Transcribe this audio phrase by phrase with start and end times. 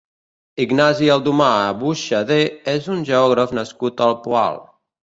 [0.63, 1.51] Ignasi Aldomà
[1.83, 2.41] Buixadé
[2.77, 4.65] és un geògraf nascut al Poal.